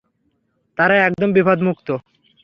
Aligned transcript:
তারা 0.77 0.95
একদম 1.07 1.29
বিপদমুক্ত। 1.33 1.87